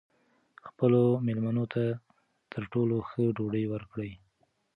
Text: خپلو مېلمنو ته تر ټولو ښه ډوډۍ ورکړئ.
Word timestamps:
خپلو 0.67 1.01
مېلمنو 1.25 1.65
ته 1.73 1.83
تر 2.51 2.63
ټولو 2.71 2.95
ښه 3.09 3.23
ډوډۍ 3.37 3.65
ورکړئ. 3.69 4.11